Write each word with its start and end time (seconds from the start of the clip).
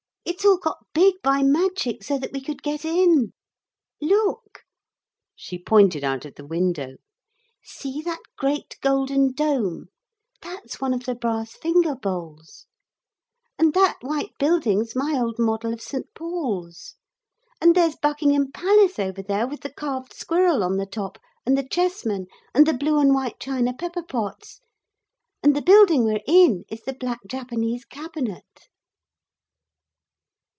It's 0.23 0.45
all 0.45 0.57
got 0.57 0.77
big 0.93 1.15
by 1.23 1.41
magic, 1.41 2.03
so 2.03 2.17
that 2.19 2.31
we 2.31 2.41
could 2.41 2.61
get 2.63 2.85
in. 2.85 3.33
Look,' 3.99 4.61
she 5.35 5.61
pointed 5.61 6.03
out 6.03 6.25
of 6.25 6.35
the 6.35 6.45
window, 6.45 6.97
'see 7.63 8.01
that 8.03 8.21
great 8.37 8.77
golden 8.81 9.33
dome, 9.33 9.87
that's 10.41 10.79
one 10.79 10.93
of 10.93 11.05
the 11.05 11.15
brass 11.15 11.53
finger 11.55 11.95
bowls, 11.95 12.65
and 13.59 13.73
that 13.73 13.97
white 14.01 14.37
building's 14.37 14.95
my 14.95 15.19
old 15.19 15.37
model 15.39 15.73
of 15.73 15.81
St. 15.81 16.11
Paul's. 16.13 16.95
And 17.59 17.75
there's 17.75 17.95
Buckingham 17.95 18.51
Palace 18.51 18.99
over 18.99 19.21
there, 19.23 19.47
with 19.47 19.61
the 19.61 19.73
carved 19.73 20.13
squirrel 20.13 20.63
on 20.63 20.77
the 20.77 20.87
top, 20.87 21.17
and 21.47 21.57
the 21.57 21.67
chessmen, 21.67 22.27
and 22.53 22.65
the 22.67 22.73
blue 22.77 22.99
and 22.99 23.13
white 23.15 23.39
china 23.39 23.73
pepper 23.73 24.03
pots; 24.03 24.61
and 25.43 25.55
the 25.55 25.61
building 25.63 26.03
we're 26.03 26.21
in 26.27 26.63
is 26.69 26.81
the 26.83 26.93
black 26.93 27.19
Japanese 27.27 27.85
cabinet.' 27.85 28.67